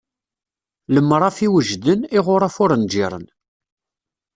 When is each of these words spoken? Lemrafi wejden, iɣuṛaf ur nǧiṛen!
Lemrafi 0.93 1.47
wejden, 1.53 1.99
iɣuṛaf 2.17 2.55
ur 2.63 2.71
nǧiṛen! 2.83 3.25